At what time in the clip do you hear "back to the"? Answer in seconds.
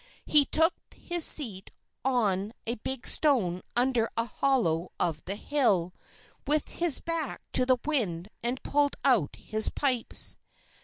6.99-7.77